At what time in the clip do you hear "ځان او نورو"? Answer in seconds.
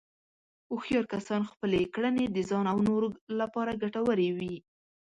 2.49-3.07